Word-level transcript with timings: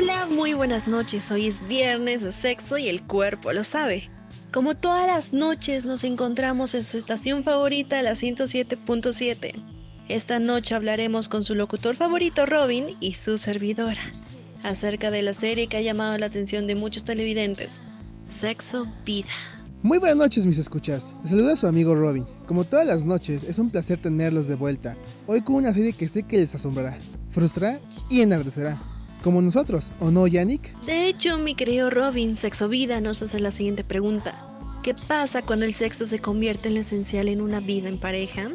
Hola, 0.00 0.26
muy 0.26 0.54
buenas 0.54 0.86
noches. 0.86 1.28
Hoy 1.32 1.48
es 1.48 1.66
viernes 1.66 2.22
de 2.22 2.32
sexo 2.32 2.78
y 2.78 2.86
el 2.86 3.02
cuerpo 3.02 3.52
lo 3.52 3.64
sabe. 3.64 4.08
Como 4.52 4.76
todas 4.76 5.08
las 5.08 5.32
noches 5.32 5.84
nos 5.84 6.04
encontramos 6.04 6.72
en 6.76 6.84
su 6.84 6.98
estación 6.98 7.42
favorita, 7.42 8.00
la 8.02 8.12
107.7. 8.12 9.54
Esta 10.08 10.38
noche 10.38 10.76
hablaremos 10.76 11.28
con 11.28 11.42
su 11.42 11.56
locutor 11.56 11.96
favorito 11.96 12.46
Robin 12.46 12.96
y 13.00 13.14
su 13.14 13.38
servidora 13.38 14.00
acerca 14.62 15.10
de 15.10 15.22
la 15.22 15.34
serie 15.34 15.66
que 15.66 15.78
ha 15.78 15.82
llamado 15.82 16.16
la 16.16 16.26
atención 16.26 16.68
de 16.68 16.76
muchos 16.76 17.02
televidentes, 17.02 17.80
Sexo 18.28 18.86
Vida. 19.04 19.32
Muy 19.82 19.98
buenas 19.98 20.16
noches 20.16 20.46
mis 20.46 20.58
escuchas, 20.58 21.16
saluda 21.24 21.56
su 21.56 21.66
amigo 21.66 21.96
Robin. 21.96 22.24
Como 22.46 22.62
todas 22.62 22.86
las 22.86 23.04
noches, 23.04 23.42
es 23.42 23.58
un 23.58 23.68
placer 23.68 24.00
tenerlos 24.00 24.46
de 24.46 24.54
vuelta, 24.54 24.94
hoy 25.26 25.40
con 25.40 25.56
una 25.56 25.72
serie 25.72 25.92
que 25.92 26.06
sé 26.06 26.22
que 26.22 26.38
les 26.38 26.54
asombrará, 26.54 26.96
frustrará 27.30 27.80
y 28.08 28.20
enardecerá. 28.20 28.80
Como 29.22 29.42
nosotros, 29.42 29.90
¿o 30.00 30.10
no, 30.10 30.26
Yannick? 30.26 30.78
De 30.82 31.06
hecho, 31.06 31.38
mi 31.38 31.54
querido 31.54 31.90
Robin, 31.90 32.36
Sexo 32.36 32.68
Vida 32.68 33.00
nos 33.00 33.20
hace 33.20 33.40
la 33.40 33.50
siguiente 33.50 33.84
pregunta. 33.84 34.44
¿Qué 34.82 34.94
pasa 34.94 35.42
cuando 35.42 35.64
el 35.64 35.74
sexo 35.74 36.06
se 36.06 36.20
convierte 36.20 36.68
en 36.68 36.74
lo 36.74 36.80
esencial 36.80 37.28
en 37.28 37.40
una 37.40 37.60
vida 37.60 37.88
en 37.88 37.98
pareja? 37.98 38.48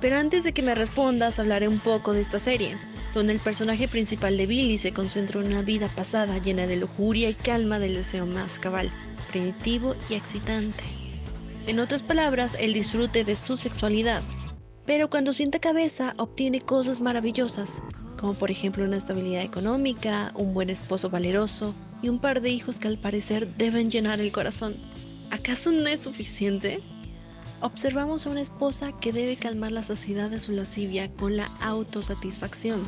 Pero 0.00 0.16
antes 0.16 0.44
de 0.44 0.52
que 0.52 0.62
me 0.62 0.74
respondas, 0.74 1.38
hablaré 1.38 1.68
un 1.68 1.80
poco 1.80 2.12
de 2.12 2.20
esta 2.20 2.38
serie, 2.38 2.76
donde 3.12 3.32
el 3.32 3.40
personaje 3.40 3.88
principal 3.88 4.36
de 4.36 4.46
Billy 4.46 4.78
se 4.78 4.92
concentra 4.92 5.40
en 5.40 5.48
una 5.48 5.62
vida 5.62 5.88
pasada 5.88 6.38
llena 6.38 6.66
de 6.66 6.76
lujuria 6.76 7.28
y 7.28 7.34
calma 7.34 7.78
del 7.78 7.94
deseo 7.94 8.26
más 8.26 8.58
cabal, 8.58 8.92
primitivo 9.30 9.96
y 10.08 10.14
excitante. 10.14 10.84
En 11.66 11.80
otras 11.80 12.02
palabras, 12.02 12.56
el 12.60 12.74
disfrute 12.74 13.24
de 13.24 13.34
su 13.34 13.56
sexualidad. 13.56 14.22
Pero 14.86 15.10
cuando 15.10 15.32
siente 15.32 15.58
cabeza, 15.58 16.14
obtiene 16.16 16.60
cosas 16.60 17.00
maravillosas, 17.00 17.82
como 18.18 18.34
por 18.34 18.50
ejemplo 18.50 18.84
una 18.84 18.96
estabilidad 18.96 19.42
económica, 19.42 20.32
un 20.36 20.54
buen 20.54 20.70
esposo 20.70 21.10
valeroso 21.10 21.74
y 22.02 22.08
un 22.08 22.20
par 22.20 22.40
de 22.40 22.50
hijos 22.50 22.78
que 22.78 22.88
al 22.88 22.98
parecer 22.98 23.48
deben 23.56 23.90
llenar 23.90 24.20
el 24.20 24.30
corazón. 24.30 24.76
¿Acaso 25.30 25.72
no 25.72 25.88
es 25.88 26.02
suficiente? 26.02 26.80
Observamos 27.60 28.26
a 28.26 28.30
una 28.30 28.42
esposa 28.42 28.92
que 29.00 29.12
debe 29.12 29.36
calmar 29.36 29.72
la 29.72 29.82
saciedad 29.82 30.30
de 30.30 30.38
su 30.38 30.52
lascivia 30.52 31.10
con 31.10 31.36
la 31.36 31.48
autosatisfacción, 31.62 32.86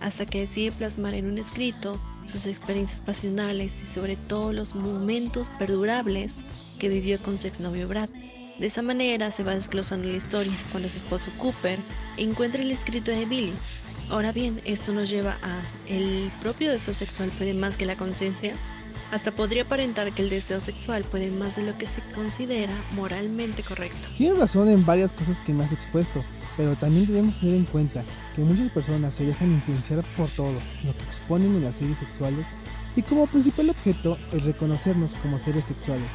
hasta 0.00 0.26
que 0.26 0.40
decide 0.40 0.72
plasmar 0.72 1.14
en 1.14 1.26
un 1.26 1.38
escrito 1.38 2.00
sus 2.26 2.46
experiencias 2.46 3.02
pasionales 3.02 3.80
y 3.82 3.86
sobre 3.86 4.16
todo 4.16 4.52
los 4.52 4.74
momentos 4.74 5.48
perdurables 5.60 6.38
que 6.80 6.88
vivió 6.88 7.22
con 7.22 7.38
su 7.38 7.46
exnovio 7.46 7.86
Brad. 7.86 8.08
De 8.58 8.66
esa 8.66 8.82
manera 8.82 9.30
se 9.30 9.42
va 9.42 9.54
desglosando 9.54 10.08
la 10.08 10.16
historia 10.16 10.56
cuando 10.70 10.88
su 10.88 10.96
esposo 10.96 11.30
Cooper 11.38 11.78
encuentra 12.16 12.62
el 12.62 12.70
escrito 12.70 13.10
de 13.10 13.26
Billy, 13.26 13.52
Ahora 14.08 14.30
bien, 14.30 14.60
esto 14.64 14.92
nos 14.92 15.10
lleva 15.10 15.36
a 15.42 15.60
el 15.88 16.30
propio 16.40 16.70
deseo 16.70 16.94
sexual 16.94 17.30
puede 17.30 17.54
más 17.54 17.76
que 17.76 17.86
la 17.86 17.96
conciencia. 17.96 18.54
Hasta 19.10 19.32
podría 19.32 19.62
aparentar 19.62 20.12
que 20.12 20.22
el 20.22 20.30
deseo 20.30 20.60
sexual 20.60 21.04
puede 21.04 21.30
más 21.30 21.56
de 21.56 21.62
lo 21.62 21.76
que 21.76 21.86
se 21.86 22.00
considera 22.14 22.72
moralmente 22.92 23.62
correcto. 23.62 24.08
Tienes 24.16 24.38
razón 24.38 24.68
en 24.68 24.84
varias 24.86 25.12
cosas 25.12 25.40
que 25.40 25.52
me 25.52 25.64
has 25.64 25.72
expuesto, 25.72 26.24
pero 26.56 26.76
también 26.76 27.06
debemos 27.06 27.38
tener 27.38 27.56
en 27.56 27.64
cuenta 27.64 28.04
que 28.34 28.42
muchas 28.42 28.70
personas 28.70 29.14
se 29.14 29.26
dejan 29.26 29.52
influenciar 29.52 30.04
por 30.16 30.28
todo 30.30 30.52
lo 30.84 30.96
que 30.96 31.04
exponen 31.04 31.54
en 31.56 31.64
las 31.64 31.76
series 31.76 31.98
sexuales 31.98 32.46
y 32.94 33.02
como 33.02 33.26
principal 33.26 33.70
objeto 33.70 34.18
es 34.32 34.44
reconocernos 34.44 35.14
como 35.14 35.38
seres 35.38 35.66
sexuales. 35.66 36.10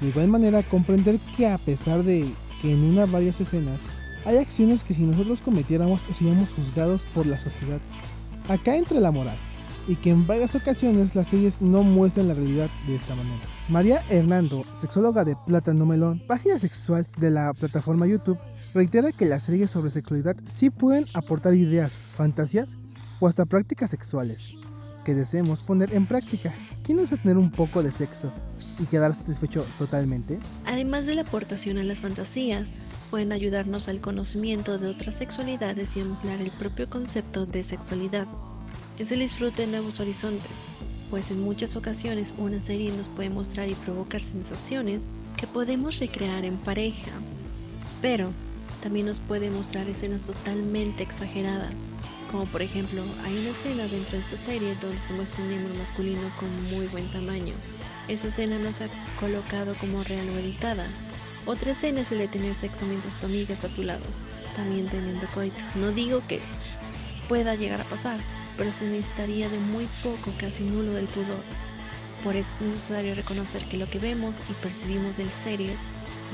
De 0.00 0.08
igual 0.08 0.28
manera 0.28 0.62
comprender 0.62 1.18
que 1.36 1.46
a 1.48 1.58
pesar 1.58 2.02
de 2.02 2.32
que 2.60 2.72
en 2.72 2.84
una 2.84 3.06
varias 3.06 3.40
escenas 3.40 3.78
hay 4.24 4.36
acciones 4.36 4.84
que 4.84 4.94
si 4.94 5.02
nosotros 5.02 5.40
cometiéramos 5.40 6.02
seríamos 6.02 6.52
juzgados 6.54 7.02
por 7.14 7.26
la 7.26 7.38
sociedad. 7.38 7.80
Acá 8.48 8.76
entra 8.76 9.00
la 9.00 9.10
moral, 9.10 9.38
y 9.86 9.96
que 9.96 10.10
en 10.10 10.26
varias 10.26 10.54
ocasiones 10.54 11.14
las 11.14 11.28
series 11.28 11.62
no 11.62 11.82
muestran 11.82 12.28
la 12.28 12.34
realidad 12.34 12.70
de 12.86 12.96
esta 12.96 13.14
manera. 13.14 13.40
María 13.68 14.04
Hernando, 14.08 14.64
sexóloga 14.72 15.24
de 15.24 15.36
Plátano 15.46 15.86
Melón, 15.86 16.22
página 16.26 16.58
sexual 16.58 17.06
de 17.18 17.30
la 17.30 17.52
plataforma 17.54 18.06
YouTube, 18.06 18.38
reitera 18.74 19.12
que 19.12 19.26
las 19.26 19.44
series 19.44 19.70
sobre 19.70 19.90
sexualidad 19.90 20.36
sí 20.44 20.70
pueden 20.70 21.06
aportar 21.14 21.54
ideas, 21.54 21.96
fantasías 21.96 22.78
o 23.20 23.26
hasta 23.26 23.46
prácticas 23.46 23.90
sexuales 23.90 24.54
que 25.04 25.14
deseemos 25.14 25.62
poner 25.62 25.94
en 25.94 26.06
práctica. 26.06 26.52
¿Quién 26.82 26.96
no 26.96 27.04
tener 27.04 27.36
un 27.36 27.50
poco 27.50 27.82
de 27.82 27.92
sexo 27.92 28.32
y 28.78 28.86
quedar 28.86 29.12
satisfecho 29.12 29.66
totalmente? 29.78 30.38
Además 30.64 31.06
de 31.06 31.14
la 31.14 31.22
aportación 31.22 31.78
a 31.78 31.84
las 31.84 32.00
fantasías, 32.00 32.78
pueden 33.10 33.32
ayudarnos 33.32 33.88
al 33.88 34.00
conocimiento 34.00 34.78
de 34.78 34.88
otras 34.88 35.16
sexualidades 35.16 35.96
y 35.96 36.00
ampliar 36.00 36.40
el 36.40 36.50
propio 36.52 36.88
concepto 36.88 37.44
de 37.46 37.62
sexualidad. 37.62 38.26
Es 38.98 39.12
el 39.12 39.20
disfrute 39.20 39.62
de 39.62 39.68
nuevos 39.68 40.00
horizontes, 40.00 40.50
pues 41.10 41.30
en 41.30 41.40
muchas 41.40 41.76
ocasiones 41.76 42.32
una 42.38 42.60
serie 42.60 42.92
nos 42.92 43.08
puede 43.08 43.30
mostrar 43.30 43.68
y 43.68 43.74
provocar 43.74 44.22
sensaciones 44.22 45.02
que 45.36 45.46
podemos 45.46 45.98
recrear 45.98 46.44
en 46.44 46.56
pareja, 46.58 47.12
pero 48.00 48.30
también 48.82 49.06
nos 49.06 49.20
puede 49.20 49.50
mostrar 49.50 49.88
escenas 49.88 50.22
totalmente 50.22 51.02
exageradas, 51.02 51.84
como 52.30 52.46
por 52.46 52.62
ejemplo 52.62 53.02
hay 53.24 53.38
una 53.38 53.50
escena 53.50 53.84
dentro 53.84 54.12
de 54.12 54.24
esta 54.24 54.36
serie 54.36 54.76
donde 54.80 55.00
se 55.00 55.12
muestra 55.12 55.42
un 55.42 55.48
miembro 55.48 55.74
masculino 55.74 56.30
con 56.38 56.48
muy 56.74 56.86
buen 56.86 57.06
tamaño. 57.12 57.54
Esa 58.08 58.28
escena 58.28 58.58
no 58.58 58.72
se 58.72 58.84
ha 58.84 58.88
colocado 59.18 59.74
como 59.76 60.02
real 60.04 60.28
o 60.30 60.38
editada, 60.38 60.86
otra 61.46 61.72
escena 61.72 62.02
es 62.02 62.12
el 62.12 62.18
de 62.18 62.28
tener 62.28 62.54
sexo 62.54 62.84
mientras 62.86 63.18
tu 63.18 63.26
amiga 63.26 63.54
está 63.54 63.66
a 63.66 63.70
tu 63.70 63.82
lado, 63.82 64.04
también 64.56 64.86
teniendo 64.86 65.26
coito. 65.28 65.58
No 65.74 65.90
digo 65.90 66.22
que 66.28 66.40
pueda 67.28 67.54
llegar 67.54 67.80
a 67.80 67.84
pasar, 67.84 68.20
pero 68.56 68.70
se 68.72 68.84
necesitaría 68.84 69.48
de 69.48 69.58
muy 69.58 69.88
poco, 70.02 70.32
casi 70.38 70.64
nulo 70.64 70.92
del 70.92 71.06
pudor. 71.06 71.42
Por 72.22 72.36
eso 72.36 72.56
es 72.60 72.66
necesario 72.66 73.14
reconocer 73.14 73.62
que 73.62 73.78
lo 73.78 73.88
que 73.88 73.98
vemos 73.98 74.38
y 74.50 74.52
percibimos 74.62 75.18
en 75.18 75.30
series 75.42 75.78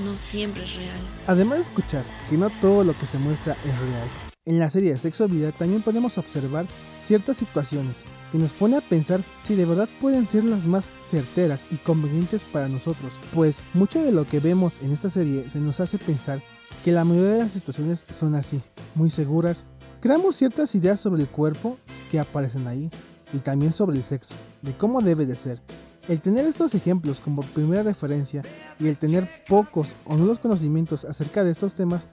no 0.05 0.17
siempre 0.17 0.65
es 0.65 0.75
real. 0.75 1.01
Además 1.27 1.59
de 1.59 1.63
escuchar 1.65 2.05
que 2.29 2.37
no 2.37 2.51
todo 2.61 2.85
lo 2.85 2.97
que 2.97 3.07
se 3.07 3.19
muestra 3.19 3.57
es 3.65 3.79
real, 3.79 4.09
en 4.47 4.61
la 4.61 4.71
serie 4.71 4.97
Sexo 4.97 5.27
Vida 5.27 5.51
también 5.51 5.83
podemos 5.83 6.19
observar 6.19 6.67
ciertas 7.01 7.37
situaciones 7.37 8.05
que 8.31 8.39
nos 8.39 8.53
pone 8.53 8.77
a 8.77 8.81
pensar 8.81 9.21
si 9.41 9.57
de 9.57 9.65
verdad 9.65 9.89
pueden 10.01 10.25
ser 10.25 10.45
las 10.45 10.69
más 10.69 10.93
certeras 11.03 11.67
y 11.73 11.77
convenientes 11.79 12.45
para 12.45 12.69
nosotros, 12.69 13.15
pues 13.35 13.65
mucho 13.75 14.01
de 14.01 14.13
lo 14.13 14.25
que 14.25 14.39
vemos 14.39 14.83
en 14.83 14.93
esta 14.93 15.11
serie 15.11 15.51
se 15.51 15.59
nos 15.59 15.81
hace 15.81 15.99
pensar 15.99 16.41
que 16.85 16.93
la 16.93 17.05
mayoría 17.05 17.33
de 17.33 17.39
las 17.41 17.53
situaciones 17.53 18.07
son 18.09 18.37
así, 18.37 18.63
muy 18.95 19.11
seguras. 19.11 19.67
Creamos 20.01 20.37
ciertas 20.37 20.73
ideas 20.77 21.01
sobre 21.01 21.23
el 21.23 21.29
cuerpo 21.29 21.77
que 22.13 22.21
aparecen 22.21 22.69
ahí 22.69 22.89
y 23.33 23.39
también 23.39 23.73
sobre 23.73 23.97
el 23.97 24.05
sexo, 24.05 24.37
de 24.63 24.77
cómo 24.77 25.03
debe 25.03 25.27
de 25.27 25.37
ser. 25.37 25.61
El 26.09 26.21
tener 26.21 26.47
estos 26.47 26.75
ejemplos 26.75 27.21
como 27.21 27.43
primera 27.43 27.83
referencia 27.83 28.43
y 28.79 28.87
el 28.87 28.97
tener 28.97 29.29
pocos 29.49 29.97
o 30.05 30.17
nulos 30.17 30.39
conocimientos 30.39 31.05
acerca 31.05 31.43
de 31.43 31.51
estos 31.51 31.75
temas 31.75 32.09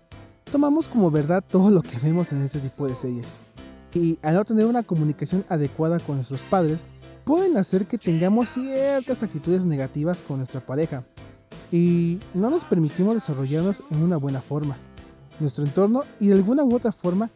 tomamos 0.52 0.88
como 0.88 1.12
verdad 1.12 1.44
todo 1.48 1.70
lo 1.70 1.84
que 1.84 2.00
vemos 2.00 2.32
en 2.32 2.42
este 2.42 2.60
tipo 2.60 2.88
de 2.88 2.96
series. 2.96 3.28
Y 3.94 4.18
al 4.24 4.34
no 4.34 4.46
tener 4.46 4.66
una 4.66 4.82
comunicación 4.82 5.46
adecuada 5.48 6.00
con 6.00 6.16
nuestros 6.16 6.42
padres, 6.42 6.80
pueden 7.24 7.56
hacer 7.56 7.86
que 7.86 8.00
tengamos 8.00 8.50
ciertas 8.50 9.22
actitudes 9.22 9.66
negativas 9.66 10.22
con 10.22 10.38
nuestra 10.38 10.66
pareja 10.66 11.06
y 11.72 12.20
no 12.34 12.50
nos 12.50 12.66
permitimos 12.66 13.14
desarrollarnos 13.14 13.84
en 13.92 14.02
una 14.02 14.18
buena 14.18 14.42
forma. 14.42 14.78
Nuestro 15.40 15.64
entorno 15.66 16.04
y 16.20 16.28
de 16.28 16.34
alguna 16.34 16.64
u 16.64 16.74
otra 16.74 16.92
forma 16.92 17.30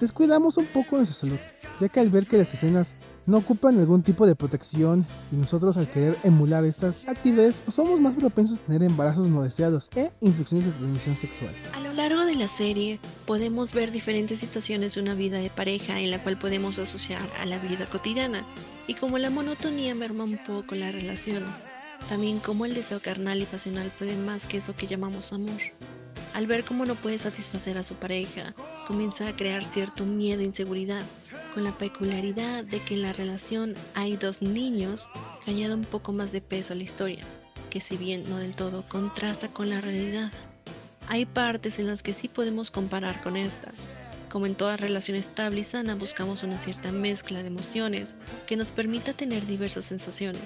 descuidamos 0.00 0.56
un 0.56 0.66
poco 0.66 0.96
nuestra 0.96 1.14
salud, 1.14 1.38
ya 1.80 1.88
que 1.88 2.00
al 2.00 2.10
ver 2.10 2.26
que 2.26 2.38
las 2.38 2.52
escenas 2.52 2.94
no 3.26 3.38
ocupan 3.38 3.78
algún 3.78 4.02
tipo 4.02 4.26
de 4.26 4.34
protección 4.34 5.06
y 5.32 5.36
nosotros 5.36 5.76
al 5.76 5.88
querer 5.88 6.16
emular 6.24 6.64
estas 6.64 7.08
actividades 7.08 7.62
somos 7.70 8.00
más 8.00 8.16
propensos 8.16 8.58
a 8.58 8.62
tener 8.62 8.82
embarazos 8.82 9.28
no 9.28 9.42
deseados 9.42 9.88
e 9.96 10.10
infecciones 10.20 10.66
de 10.66 10.72
transmisión 10.72 11.16
sexual. 11.16 11.50
A 11.74 11.80
lo 11.80 11.92
largo 11.92 12.24
de 12.24 12.34
la 12.34 12.48
serie 12.48 13.00
podemos 13.26 13.72
ver 13.72 13.92
diferentes 13.92 14.40
situaciones 14.40 14.94
de 14.94 15.00
una 15.00 15.14
vida 15.14 15.38
de 15.38 15.50
pareja 15.50 15.98
en 16.00 16.10
la 16.10 16.22
cual 16.22 16.36
podemos 16.36 16.78
asociar 16.78 17.22
a 17.40 17.46
la 17.46 17.58
vida 17.58 17.86
cotidiana 17.86 18.44
y 18.86 18.94
como 18.94 19.18
la 19.18 19.30
monotonía 19.30 19.94
merma 19.94 20.24
un 20.24 20.38
poco 20.46 20.74
la 20.74 20.90
relación, 20.90 21.44
también 22.08 22.40
como 22.40 22.66
el 22.66 22.74
deseo 22.74 23.00
carnal 23.00 23.40
y 23.40 23.46
pasional 23.46 23.92
puede 23.98 24.16
más 24.16 24.46
que 24.46 24.58
eso 24.58 24.74
que 24.74 24.86
llamamos 24.86 25.32
amor. 25.32 25.60
Al 26.34 26.46
ver 26.46 26.64
cómo 26.64 26.84
no 26.84 26.94
puede 26.94 27.18
satisfacer 27.18 27.76
a 27.76 27.82
su 27.82 27.96
pareja, 27.96 28.54
comienza 28.86 29.28
a 29.28 29.36
crear 29.36 29.64
cierto 29.64 30.06
miedo 30.06 30.42
e 30.42 30.44
inseguridad, 30.44 31.02
con 31.50 31.64
la 31.64 31.72
peculiaridad 31.72 32.64
de 32.64 32.78
que 32.80 32.94
en 32.94 33.02
la 33.02 33.12
relación 33.12 33.74
hay 33.94 34.16
dos 34.16 34.42
niños 34.42 35.08
que 35.44 35.50
añaden 35.50 35.80
un 35.80 35.84
poco 35.84 36.12
más 36.12 36.32
de 36.32 36.40
peso 36.40 36.72
a 36.72 36.76
la 36.76 36.82
historia, 36.82 37.24
que 37.70 37.80
si 37.80 37.96
bien 37.96 38.24
no 38.28 38.38
del 38.38 38.56
todo 38.56 38.84
contrasta 38.88 39.48
con 39.48 39.70
la 39.70 39.80
realidad. 39.80 40.32
Hay 41.08 41.26
partes 41.26 41.78
en 41.78 41.86
las 41.86 42.02
que 42.02 42.12
sí 42.12 42.28
podemos 42.28 42.70
comparar 42.70 43.20
con 43.22 43.36
estas. 43.36 43.74
Como 44.30 44.46
en 44.46 44.54
toda 44.54 44.76
relación 44.76 45.16
estable 45.16 45.60
y 45.60 45.64
sana, 45.64 45.96
buscamos 45.96 46.44
una 46.44 46.56
cierta 46.56 46.92
mezcla 46.92 47.40
de 47.40 47.48
emociones 47.48 48.14
que 48.46 48.56
nos 48.56 48.70
permita 48.70 49.12
tener 49.12 49.44
diversas 49.44 49.86
sensaciones 49.86 50.42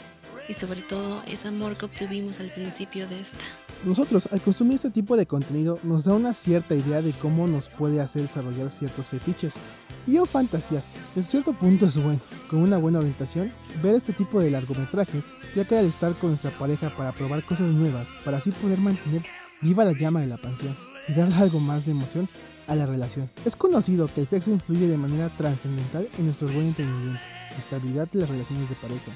y 0.49 0.55
sobre 0.55 0.81
todo 0.81 1.23
ese 1.27 1.49
amor 1.49 1.77
que 1.77 1.87
obtuvimos 1.87 2.41
al 2.41 2.51
principio 2.51 3.07
de 3.09 3.21
esta. 3.21 3.45
Nosotros, 3.85 4.29
al 4.33 4.41
consumir 4.41 4.77
este 4.77 4.91
tipo 4.91 5.17
de 5.17 5.27
contenido, 5.27 5.79
nos 5.83 6.05
da 6.05 6.15
una 6.15 6.33
cierta 6.33 6.75
idea 6.75 7.03
de 7.03 7.13
cómo 7.13 7.47
nos 7.47 7.69
puede 7.69 8.01
hacer 8.01 8.23
desarrollar 8.23 8.71
ciertos 8.71 9.09
fetiches, 9.09 9.55
y 10.07 10.19
o 10.19 10.27
fantasías. 10.27 10.93
En 11.17 11.23
cierto 11.23 11.53
punto 11.53 11.87
es 11.87 12.03
bueno, 12.03 12.21
con 12.49 12.61
una 12.61 12.79
buena 12.79 12.99
orientación, 12.99 13.53
ver 13.83 13.95
este 13.95 14.13
tipo 14.13 14.41
de 14.41 14.51
largometrajes, 14.51 15.25
ya 15.55 15.65
que 15.65 15.79
al 15.79 15.87
estar 15.87 16.13
con 16.15 16.31
nuestra 16.31 16.51
pareja 16.53 16.91
para 16.97 17.13
probar 17.13 17.43
cosas 17.43 17.69
nuevas, 17.69 18.09
para 18.25 18.39
así 18.39 18.51
poder 18.53 18.79
mantener 18.79 19.23
viva 19.61 19.85
la 19.85 19.93
llama 19.93 20.21
de 20.21 20.27
la 20.27 20.37
pasión 20.37 20.77
y 21.09 21.15
darle 21.15 21.35
algo 21.37 21.61
más 21.61 21.85
de 21.85 21.93
emoción 21.93 22.29
a 22.67 22.75
la 22.75 22.87
relación. 22.87 23.31
Es 23.45 23.57
conocido 23.57 24.09
que 24.13 24.21
el 24.21 24.27
sexo 24.27 24.51
influye 24.51 24.87
de 24.87 24.97
manera 24.97 25.29
trascendental 25.37 26.09
en 26.19 26.27
nuestro 26.27 26.49
buen 26.49 26.69
entendimiento 26.69 27.21
y 27.55 27.59
estabilidad 27.59 28.09
de 28.11 28.21
las 28.21 28.29
relaciones 28.29 28.69
de 28.69 28.75
pareja. 28.77 29.13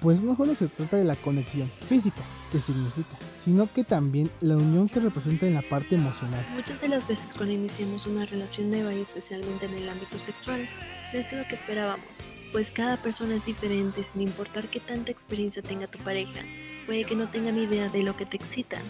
Pues 0.00 0.22
no 0.22 0.34
solo 0.34 0.54
se 0.54 0.68
trata 0.68 0.96
de 0.96 1.04
la 1.04 1.14
conexión 1.14 1.70
física, 1.86 2.22
que 2.50 2.58
significa, 2.58 3.18
sino 3.38 3.70
que 3.70 3.84
también 3.84 4.30
la 4.40 4.56
unión 4.56 4.88
que 4.88 4.98
representa 4.98 5.46
en 5.46 5.52
la 5.52 5.62
parte 5.62 5.96
emocional. 5.96 6.42
Muchas 6.54 6.80
de 6.80 6.88
las 6.88 7.06
veces 7.06 7.34
cuando 7.34 7.52
iniciamos 7.52 8.06
una 8.06 8.24
relación 8.24 8.70
nueva 8.70 8.94
y 8.94 9.02
especialmente 9.02 9.66
en 9.66 9.74
el 9.74 9.88
ámbito 9.90 10.18
sexual, 10.18 10.66
no 11.12 11.18
es 11.18 11.30
lo 11.32 11.46
que 11.48 11.56
esperábamos, 11.56 12.06
pues 12.50 12.70
cada 12.70 12.96
persona 12.96 13.34
es 13.34 13.44
diferente 13.44 14.02
sin 14.02 14.22
importar 14.22 14.68
qué 14.68 14.80
tanta 14.80 15.10
experiencia 15.10 15.62
tenga 15.62 15.86
tu 15.86 15.98
pareja, 15.98 16.40
puede 16.86 17.04
que 17.04 17.14
no 17.14 17.28
tengan 17.28 17.58
idea 17.58 17.90
de 17.90 18.02
lo 18.02 18.16
que 18.16 18.24
te 18.24 18.38
excitan. 18.38 18.82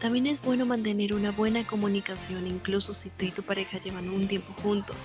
También 0.00 0.26
es 0.26 0.40
bueno 0.40 0.64
mantener 0.64 1.12
una 1.12 1.30
buena 1.30 1.66
comunicación 1.66 2.46
incluso 2.46 2.94
si 2.94 3.10
tú 3.10 3.26
y 3.26 3.30
tu 3.32 3.42
pareja 3.42 3.78
llevan 3.78 4.08
un 4.08 4.28
tiempo 4.28 4.54
juntos, 4.62 4.96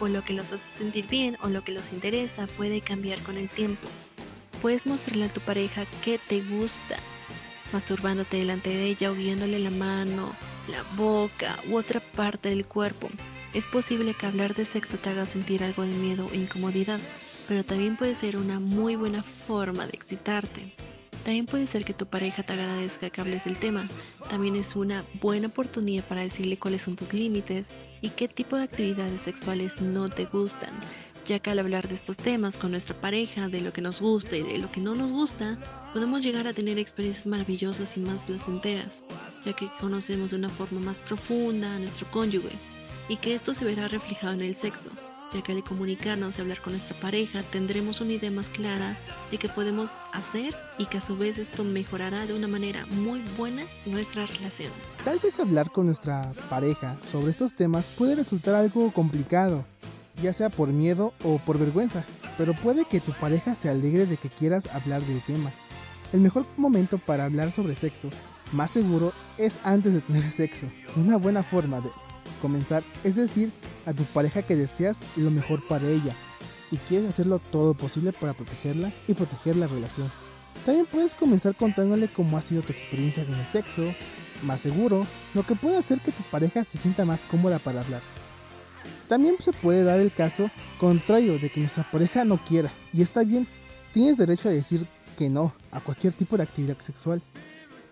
o 0.00 0.08
lo 0.08 0.22
que 0.22 0.34
los 0.34 0.52
hace 0.52 0.70
sentir 0.70 1.06
bien 1.08 1.38
o 1.42 1.48
lo 1.48 1.62
que 1.62 1.72
los 1.72 1.94
interesa 1.94 2.46
puede 2.46 2.82
cambiar 2.82 3.18
con 3.20 3.38
el 3.38 3.48
tiempo. 3.48 3.88
Puedes 4.62 4.86
mostrarle 4.86 5.26
a 5.26 5.32
tu 5.32 5.40
pareja 5.40 5.84
que 6.04 6.18
te 6.18 6.40
gusta, 6.40 6.96
masturbándote 7.72 8.38
delante 8.38 8.70
de 8.70 8.86
ella 8.86 9.12
o 9.12 9.14
guiándole 9.14 9.60
la 9.60 9.70
mano, 9.70 10.32
la 10.68 10.82
boca 10.96 11.56
u 11.68 11.76
otra 11.76 12.00
parte 12.00 12.48
del 12.48 12.66
cuerpo. 12.66 13.08
Es 13.54 13.64
posible 13.66 14.14
que 14.14 14.26
hablar 14.26 14.54
de 14.54 14.64
sexo 14.64 14.96
te 14.96 15.10
haga 15.10 15.26
sentir 15.26 15.62
algo 15.62 15.82
de 15.82 15.94
miedo 15.94 16.28
o 16.30 16.34
incomodidad, 16.34 16.98
pero 17.46 17.64
también 17.64 17.96
puede 17.96 18.16
ser 18.16 18.36
una 18.36 18.58
muy 18.58 18.96
buena 18.96 19.22
forma 19.22 19.86
de 19.86 19.92
excitarte. 19.92 20.74
También 21.24 21.46
puede 21.46 21.66
ser 21.66 21.84
que 21.84 21.94
tu 21.94 22.06
pareja 22.06 22.42
te 22.42 22.54
agradezca 22.54 23.10
que 23.10 23.20
hables 23.20 23.44
del 23.44 23.58
tema. 23.58 23.86
También 24.30 24.56
es 24.56 24.74
una 24.76 25.04
buena 25.20 25.48
oportunidad 25.48 26.04
para 26.04 26.22
decirle 26.22 26.58
cuáles 26.58 26.82
son 26.82 26.96
tus 26.96 27.12
límites 27.12 27.66
y 28.00 28.10
qué 28.10 28.28
tipo 28.28 28.56
de 28.56 28.64
actividades 28.64 29.22
sexuales 29.22 29.80
no 29.80 30.08
te 30.08 30.24
gustan 30.24 30.70
ya 31.28 31.38
que 31.40 31.50
al 31.50 31.58
hablar 31.58 31.86
de 31.88 31.94
estos 31.94 32.16
temas 32.16 32.56
con 32.56 32.70
nuestra 32.70 32.98
pareja, 32.98 33.48
de 33.48 33.60
lo 33.60 33.70
que 33.70 33.82
nos 33.82 34.00
gusta 34.00 34.34
y 34.34 34.42
de 34.42 34.56
lo 34.56 34.72
que 34.72 34.80
no 34.80 34.94
nos 34.94 35.12
gusta, 35.12 35.58
podemos 35.92 36.22
llegar 36.22 36.48
a 36.48 36.54
tener 36.54 36.78
experiencias 36.78 37.26
maravillosas 37.26 37.98
y 37.98 38.00
más 38.00 38.22
placenteras, 38.22 39.02
ya 39.44 39.52
que 39.52 39.68
conocemos 39.78 40.30
de 40.30 40.36
una 40.36 40.48
forma 40.48 40.80
más 40.80 40.98
profunda 41.00 41.76
a 41.76 41.78
nuestro 41.78 42.06
cónyuge, 42.10 42.56
y 43.10 43.16
que 43.18 43.34
esto 43.34 43.52
se 43.52 43.66
verá 43.66 43.88
reflejado 43.88 44.32
en 44.32 44.40
el 44.40 44.54
sexo, 44.54 44.88
ya 45.34 45.42
que 45.42 45.52
al 45.52 45.62
comunicarnos 45.62 46.38
y 46.38 46.40
hablar 46.40 46.62
con 46.62 46.72
nuestra 46.72 46.96
pareja 46.96 47.42
tendremos 47.42 48.00
una 48.00 48.12
idea 48.12 48.30
más 48.30 48.48
clara 48.48 48.96
de 49.30 49.36
qué 49.36 49.50
podemos 49.50 49.90
hacer 50.14 50.54
y 50.78 50.86
que 50.86 50.96
a 50.96 51.02
su 51.02 51.14
vez 51.14 51.38
esto 51.38 51.62
mejorará 51.62 52.24
de 52.24 52.32
una 52.32 52.48
manera 52.48 52.86
muy 52.86 53.20
buena 53.36 53.64
nuestra 53.84 54.24
relación. 54.24 54.72
Tal 55.04 55.18
vez 55.18 55.38
hablar 55.38 55.70
con 55.70 55.84
nuestra 55.84 56.32
pareja 56.48 56.96
sobre 57.12 57.32
estos 57.32 57.52
temas 57.52 57.90
puede 57.90 58.14
resultar 58.14 58.54
algo 58.54 58.90
complicado, 58.92 59.66
ya 60.22 60.32
sea 60.32 60.50
por 60.50 60.68
miedo 60.68 61.12
o 61.24 61.38
por 61.38 61.58
vergüenza, 61.58 62.04
pero 62.36 62.54
puede 62.54 62.84
que 62.84 63.00
tu 63.00 63.12
pareja 63.12 63.54
se 63.54 63.68
alegre 63.68 64.06
de 64.06 64.16
que 64.16 64.28
quieras 64.28 64.66
hablar 64.74 65.02
del 65.02 65.20
tema. 65.22 65.50
El 66.12 66.20
mejor 66.20 66.46
momento 66.56 66.98
para 66.98 67.24
hablar 67.24 67.52
sobre 67.52 67.74
sexo, 67.74 68.08
más 68.52 68.70
seguro, 68.70 69.12
es 69.36 69.58
antes 69.64 69.92
de 69.92 70.00
tener 70.00 70.30
sexo. 70.30 70.66
Una 70.96 71.16
buena 71.16 71.42
forma 71.42 71.80
de 71.80 71.90
comenzar 72.40 72.82
es 73.04 73.16
decir 73.16 73.50
a 73.86 73.92
tu 73.92 74.04
pareja 74.04 74.42
que 74.42 74.56
deseas 74.56 75.00
lo 75.16 75.30
mejor 75.30 75.66
para 75.66 75.88
ella 75.88 76.14
y 76.70 76.76
quieres 76.76 77.08
hacerlo 77.08 77.38
todo 77.38 77.74
posible 77.74 78.12
para 78.12 78.34
protegerla 78.34 78.92
y 79.06 79.14
proteger 79.14 79.56
la 79.56 79.66
relación. 79.66 80.10
También 80.64 80.86
puedes 80.86 81.14
comenzar 81.14 81.54
contándole 81.54 82.08
cómo 82.08 82.36
ha 82.36 82.42
sido 82.42 82.62
tu 82.62 82.72
experiencia 82.72 83.24
con 83.24 83.34
el 83.34 83.46
sexo, 83.46 83.94
más 84.42 84.60
seguro, 84.60 85.06
lo 85.34 85.42
que 85.42 85.54
puede 85.54 85.78
hacer 85.78 86.00
que 86.00 86.12
tu 86.12 86.22
pareja 86.24 86.64
se 86.64 86.78
sienta 86.78 87.04
más 87.04 87.24
cómoda 87.24 87.58
para 87.58 87.80
hablar. 87.80 88.02
También 89.08 89.36
se 89.40 89.52
puede 89.52 89.84
dar 89.84 90.00
el 90.00 90.12
caso 90.12 90.50
contrario 90.78 91.38
de 91.38 91.50
que 91.50 91.60
nuestra 91.60 91.90
pareja 91.90 92.24
no 92.24 92.36
quiera, 92.36 92.70
y 92.92 93.02
está 93.02 93.24
bien, 93.24 93.46
tienes 93.92 94.18
derecho 94.18 94.48
a 94.48 94.52
decir 94.52 94.86
que 95.16 95.30
no 95.30 95.54
a 95.72 95.80
cualquier 95.80 96.12
tipo 96.12 96.36
de 96.36 96.42
actividad 96.42 96.78
sexual. 96.78 97.22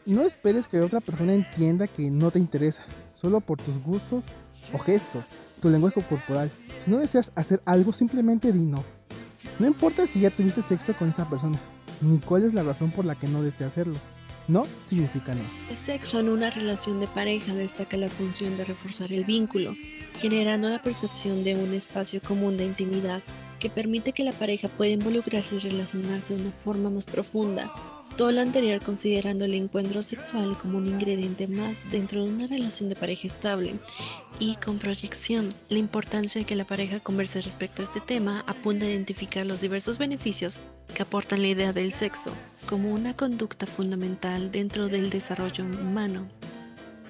No 0.04 0.22
esperes 0.22 0.68
que 0.68 0.80
otra 0.80 1.00
persona 1.00 1.32
entienda 1.32 1.88
que 1.88 2.10
no 2.10 2.30
te 2.30 2.38
interesa, 2.38 2.84
solo 3.14 3.40
por 3.40 3.60
tus 3.60 3.82
gustos 3.82 4.24
o 4.72 4.78
gestos, 4.78 5.24
tu 5.60 5.70
lenguaje 5.70 6.02
corporal. 6.02 6.50
Si 6.78 6.90
no 6.90 6.98
deseas 6.98 7.32
hacer 7.34 7.62
algo, 7.64 7.92
simplemente 7.92 8.52
di 8.52 8.64
no. 8.64 8.84
No 9.58 9.66
importa 9.66 10.06
si 10.06 10.20
ya 10.20 10.30
tuviste 10.30 10.62
sexo 10.62 10.94
con 10.96 11.08
esa 11.08 11.28
persona, 11.28 11.58
ni 12.02 12.19
cuál 12.19 12.44
es 12.44 12.52
la 12.52 12.62
razón 12.62 12.90
por 12.92 13.04
la 13.04 13.14
que 13.14 13.26
no 13.26 13.42
desea 13.42 13.69
hacerlo. 13.69 13.96
No 14.48 14.66
significa 14.84 15.34
no. 15.34 15.40
El 15.70 15.76
sexo 15.76 16.20
en 16.20 16.28
una 16.28 16.50
relación 16.50 17.00
de 17.00 17.08
pareja 17.08 17.54
destaca 17.54 17.96
la 17.96 18.08
función 18.08 18.56
de 18.56 18.64
reforzar 18.64 19.12
el 19.12 19.25
vínculo, 19.25 19.75
generando 20.20 20.69
la 20.69 20.81
percepción 20.81 21.43
de 21.43 21.56
un 21.56 21.75
espacio 21.75 22.20
común 22.22 22.56
de 22.56 22.66
intimidad 22.66 23.22
que 23.58 23.70
permite 23.70 24.12
que 24.12 24.22
la 24.22 24.32
pareja 24.32 24.69
pueda 24.69 24.93
involucrarse 24.93 25.56
y 25.56 25.58
relacionarse 25.60 26.37
de 26.37 26.43
una 26.43 26.52
forma 26.64 26.90
más 26.90 27.06
profunda. 27.06 27.72
Todo 28.16 28.32
lo 28.32 28.40
anterior 28.40 28.82
considerando 28.82 29.44
el 29.44 29.52
encuentro 29.52 30.02
sexual 30.02 30.56
como 30.56 30.78
un 30.78 30.86
ingrediente 30.86 31.46
más 31.46 31.76
dentro 31.90 32.24
de 32.24 32.30
una 32.30 32.46
relación 32.46 32.88
de 32.88 32.96
pareja 32.96 33.26
estable 33.26 33.74
y 34.38 34.56
con 34.56 34.78
proyección. 34.78 35.52
La 35.68 35.76
importancia 35.76 36.40
de 36.40 36.46
que 36.46 36.56
la 36.56 36.64
pareja 36.64 36.98
converse 36.98 37.42
respecto 37.42 37.82
a 37.82 37.84
este 37.84 38.00
tema 38.00 38.42
apunta 38.46 38.86
a 38.86 38.88
identificar 38.88 39.46
los 39.46 39.60
diversos 39.60 39.98
beneficios 39.98 40.62
que 40.94 41.02
aportan 41.02 41.42
la 41.42 41.48
idea 41.48 41.74
del 41.74 41.92
sexo 41.92 42.32
como 42.66 42.90
una 42.90 43.14
conducta 43.14 43.66
fundamental 43.66 44.50
dentro 44.50 44.88
del 44.88 45.10
desarrollo 45.10 45.64
humano. 45.64 46.26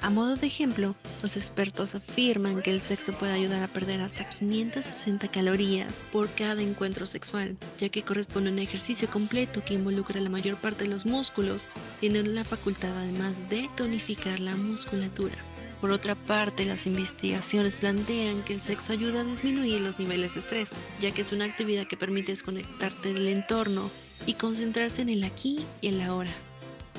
A 0.02 0.10
modo 0.10 0.36
de 0.36 0.46
ejemplo, 0.46 0.94
los 1.22 1.36
expertos 1.36 1.94
afirman 1.94 2.62
que 2.62 2.70
el 2.70 2.80
sexo 2.80 3.12
puede 3.12 3.32
ayudar 3.32 3.62
a 3.62 3.68
perder 3.68 4.00
hasta 4.00 4.28
560 4.28 5.28
calorías 5.28 5.92
por 6.12 6.32
cada 6.34 6.62
encuentro 6.62 7.06
sexual, 7.06 7.56
ya 7.78 7.88
que 7.88 8.02
corresponde 8.02 8.50
a 8.50 8.52
un 8.52 8.58
ejercicio 8.60 9.08
completo 9.08 9.64
que 9.64 9.74
involucra 9.74 10.20
la 10.20 10.30
mayor 10.30 10.56
parte 10.56 10.84
de 10.84 10.90
los 10.90 11.06
músculos, 11.06 11.66
tiene 11.98 12.22
la 12.22 12.44
facultad 12.44 12.96
además 12.96 13.48
de 13.48 13.68
tonificar 13.76 14.38
la 14.38 14.54
musculatura. 14.54 15.36
Por 15.80 15.90
otra 15.90 16.14
parte, 16.14 16.64
las 16.64 16.86
investigaciones 16.86 17.76
plantean 17.76 18.42
que 18.42 18.54
el 18.54 18.62
sexo 18.62 18.92
ayuda 18.92 19.20
a 19.20 19.24
disminuir 19.24 19.80
los 19.80 19.98
niveles 19.98 20.34
de 20.34 20.40
estrés, 20.40 20.68
ya 21.00 21.10
que 21.10 21.22
es 21.22 21.32
una 21.32 21.44
actividad 21.44 21.86
que 21.86 21.96
permite 21.96 22.32
desconectarte 22.32 23.12
del 23.12 23.28
entorno 23.28 23.90
y 24.24 24.34
concentrarse 24.34 25.02
en 25.02 25.10
el 25.10 25.24
aquí 25.24 25.66
y 25.80 25.88
el 25.88 26.00
ahora. 26.00 26.34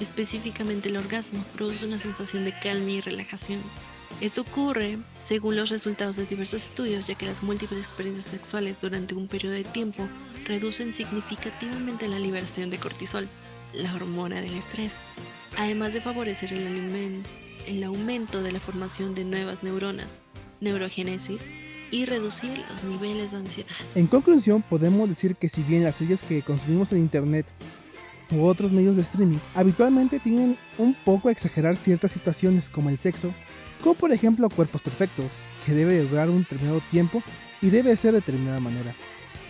Específicamente 0.01 0.89
el 0.89 0.97
orgasmo 0.97 1.43
produce 1.55 1.85
una 1.85 1.99
sensación 1.99 2.45
de 2.45 2.53
calma 2.59 2.91
y 2.91 3.01
relajación. 3.01 3.59
Esto 4.21 4.41
ocurre 4.41 4.97
según 5.19 5.55
los 5.55 5.69
resultados 5.69 6.15
de 6.15 6.25
diversos 6.25 6.63
estudios, 6.63 7.07
ya 7.07 7.15
que 7.15 7.25
las 7.25 7.43
múltiples 7.43 7.81
experiencias 7.81 8.25
sexuales 8.25 8.77
durante 8.81 9.15
un 9.15 9.27
periodo 9.27 9.53
de 9.53 9.63
tiempo 9.63 10.07
reducen 10.45 10.93
significativamente 10.93 12.07
la 12.07 12.17
liberación 12.17 12.69
de 12.69 12.77
cortisol, 12.77 13.27
la 13.73 13.93
hormona 13.93 14.41
del 14.41 14.55
estrés, 14.55 14.93
además 15.57 15.93
de 15.93 16.01
favorecer 16.01 16.53
el, 16.53 17.83
aumento 17.83 18.41
de 18.41 18.51
la 18.51 18.59
formación 18.59 19.13
de 19.13 19.25
nuevas 19.25 19.61
neuronas, 19.61 20.07
neurogénesis, 20.61 21.41
y 21.89 22.05
reducir 22.05 22.51
los 22.69 22.83
niveles 22.83 23.31
de 23.31 23.37
ansiedad. 23.37 23.71
En 23.95 24.07
conclusión, 24.07 24.61
podemos 24.61 25.07
decir 25.07 25.35
que 25.35 25.47
si 25.47 25.63
bien 25.63 25.83
las 25.83 25.95
series 25.95 26.21
que 26.21 26.41
consumimos 26.41 26.91
en 26.91 26.97
Internet 26.97 27.45
u 28.31 28.45
otros 28.45 28.71
medios 28.71 28.95
de 28.95 29.01
streaming 29.01 29.37
habitualmente 29.55 30.19
tienen 30.19 30.57
un 30.77 30.93
poco 30.93 31.29
a 31.29 31.31
exagerar 31.31 31.75
ciertas 31.75 32.11
situaciones 32.11 32.69
como 32.69 32.89
el 32.89 32.97
sexo, 32.97 33.31
como 33.81 33.95
por 33.95 34.11
ejemplo 34.11 34.49
cuerpos 34.49 34.81
perfectos, 34.81 35.25
que 35.65 35.73
debe 35.73 36.01
durar 36.03 36.29
un 36.29 36.39
determinado 36.39 36.81
tiempo 36.91 37.21
y 37.61 37.69
debe 37.69 37.95
ser 37.95 38.13
de 38.13 38.19
determinada 38.19 38.59
manera. 38.59 38.93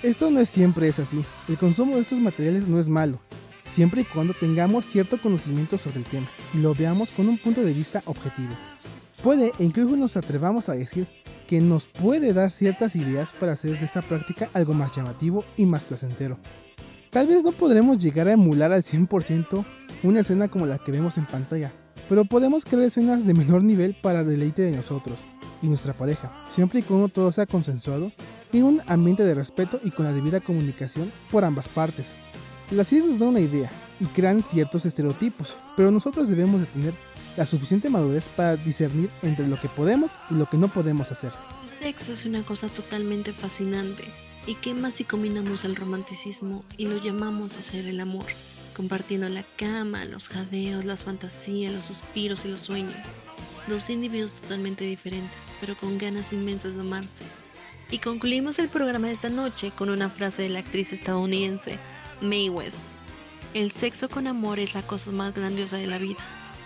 Esto 0.04 0.30
no 0.30 0.40
es 0.40 0.50
siempre 0.50 0.88
es 0.88 1.00
así, 1.00 1.24
el 1.48 1.58
consumo 1.58 1.96
de 1.96 2.02
estos 2.02 2.20
materiales 2.20 2.68
no 2.68 2.80
es 2.80 2.88
malo, 2.88 3.20
siempre 3.70 4.02
y 4.02 4.06
cuando 4.06 4.34
tengamos 4.34 4.86
cierto 4.86 5.20
conocimiento 5.20 5.78
sobre 5.78 6.00
el 6.00 6.06
tema 6.06 6.28
y 6.54 6.60
lo 6.60 6.74
veamos 6.76 7.10
con 7.10 7.28
un 7.28 7.38
punto 7.38 7.64
de 7.64 7.74
vista 7.74 8.04
objetivo. 8.06 8.56
Puede 9.24 9.52
e 9.58 9.64
incluso 9.64 9.96
nos 9.98 10.16
atrevamos 10.16 10.70
a 10.70 10.74
decir 10.74 11.08
que 11.48 11.62
nos 11.62 11.86
puede 11.86 12.34
dar 12.34 12.52
ciertas 12.52 12.96
ideas 12.96 13.34
para 13.34 13.54
hacer 13.54 13.80
de 13.80 13.86
esta 13.86 14.02
práctica 14.02 14.50
algo 14.54 14.74
más 14.74 14.96
llamativo 14.96 15.44
y 15.56 15.66
más 15.66 15.84
placentero. 15.84 16.38
Tal 17.18 17.26
vez 17.26 17.44
no 17.44 17.52
podremos 17.52 17.98
llegar 17.98 18.28
a 18.28 18.34
emular 18.34 18.72
al 18.72 18.84
100% 18.84 19.66
una 20.04 20.20
escena 20.20 20.50
como 20.50 20.68
la 20.68 20.78
que 20.78 20.92
vemos 20.92 21.18
en 21.18 21.26
pantalla, 21.26 21.74
pero 22.08 22.26
podemos 22.26 22.64
crear 22.64 22.84
escenas 22.84 23.26
de 23.26 23.34
menor 23.34 23.64
nivel 23.64 23.96
para 24.04 24.24
deleite 24.24 24.62
de 24.62 24.78
nosotros 24.78 25.18
y 25.64 25.68
nuestra 25.68 25.94
pareja, 25.94 26.32
siempre 26.54 26.82
y 26.82 26.84
cuando 26.84 27.08
todo 27.08 27.32
sea 27.32 27.48
consensuado 27.48 28.12
en 28.54 28.66
un 28.66 28.82
ambiente 28.86 29.24
de 29.24 29.34
respeto 29.34 29.80
y 29.84 29.90
con 29.90 30.06
la 30.06 30.14
debida 30.14 30.42
comunicación 30.42 31.12
por 31.32 31.44
ambas 31.44 31.68
partes. 31.68 32.14
Las 32.70 32.90
series 32.90 33.08
nos 33.08 33.18
dan 33.18 33.30
una 33.30 33.40
idea 33.40 33.72
y 34.00 34.06
crean 34.06 34.44
ciertos 34.44 34.86
estereotipos, 34.86 35.56
pero 35.76 35.90
nosotros 35.90 36.28
debemos 36.28 36.60
de 36.60 36.68
tener 36.68 36.94
la 37.36 37.48
suficiente 37.48 37.90
madurez 37.90 38.30
para 38.36 38.58
discernir 38.58 39.10
entre 39.24 39.48
lo 39.48 39.60
que 39.60 39.70
podemos 39.70 40.12
y 40.30 40.36
lo 40.36 40.46
que 40.46 40.58
no 40.58 40.68
podemos 40.68 41.12
hacer. 41.12 41.32
sexo 41.82 42.12
es 42.12 42.26
una 42.26 42.44
cosa 42.44 42.68
totalmente 42.70 43.34
fascinante. 43.34 44.04
¿Y 44.48 44.56
qué 44.56 44.74
más 44.74 44.94
si 44.94 45.04
combinamos 45.04 45.66
el 45.66 45.76
romanticismo 45.76 46.64
y 46.78 46.88
lo 46.88 47.04
llamamos 47.04 47.58
hacer 47.58 47.86
el 47.86 48.00
amor? 48.00 48.24
Compartiendo 48.74 49.28
la 49.28 49.44
cama, 49.44 50.06
los 50.06 50.30
jadeos, 50.30 50.86
las 50.86 51.04
fantasías, 51.04 51.74
los 51.74 51.88
suspiros 51.88 52.46
y 52.46 52.48
los 52.48 52.62
sueños. 52.62 52.96
Dos 53.68 53.90
individuos 53.90 54.32
totalmente 54.32 54.86
diferentes, 54.86 55.38
pero 55.60 55.76
con 55.76 55.98
ganas 55.98 56.32
inmensas 56.32 56.76
de 56.76 56.80
amarse. 56.80 57.26
Y 57.92 57.98
concluimos 57.98 58.58
el 58.58 58.70
programa 58.70 59.08
de 59.08 59.16
esta 59.16 59.28
noche 59.28 59.72
con 59.72 59.90
una 59.90 60.10
frase 60.10 60.44
de 60.44 60.50
la 60.50 60.60
actriz 60.60 60.94
estadounidense 60.94 61.78
Mae 62.22 62.50
West. 62.50 62.78
El 63.54 63.74
sexo 63.74 64.08
con 64.08 64.28
amor 64.28 64.60
es 64.60 64.74
la 64.74 64.82
cosa 64.82 65.12
más 65.12 65.36
grandiosa 65.36 65.76
de 65.76 65.88
la 65.88 65.98
vida, 65.98 66.20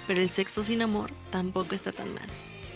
pero 0.06 0.22
el 0.22 0.30
sexo 0.30 0.64
sin 0.64 0.84
amor 0.84 1.12
tampoco 1.32 1.74
está 1.74 1.92
tan 1.92 2.14
mal. 2.14 2.28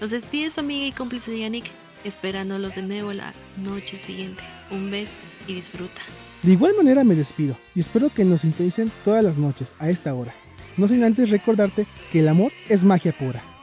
Nos 0.01 0.09
despide 0.09 0.49
su 0.49 0.61
amiga 0.61 0.87
y 0.87 0.91
cómplice 0.91 1.37
Yannick, 1.37 1.69
esperándolos 2.05 2.75
de 2.75 2.83
nuevo 2.83 3.11
la 3.11 3.33
noche 3.57 3.97
siguiente. 3.97 4.41
Un 4.71 4.89
beso 4.91 5.11
y 5.47 5.55
disfruta. 5.55 6.01
De 6.43 6.53
igual 6.53 6.73
manera 6.77 7.03
me 7.03 7.15
despido 7.15 7.57
y 7.73 7.79
espero 7.79 8.09
que 8.09 8.23
nos 8.23 8.41
sintonicen 8.41 8.91
todas 9.03 9.23
las 9.23 9.37
noches 9.37 9.75
a 9.79 9.89
esta 9.89 10.13
hora. 10.13 10.33
No 10.77 10.87
sin 10.87 11.03
antes 11.03 11.29
recordarte 11.29 11.85
que 12.11 12.19
el 12.19 12.27
amor 12.27 12.51
es 12.69 12.83
magia 12.83 13.11
pura. 13.11 13.54